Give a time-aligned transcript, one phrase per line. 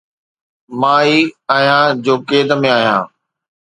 [0.79, 1.15] مان ئي
[1.55, 3.03] آهيان جو قيد ۾ آهيان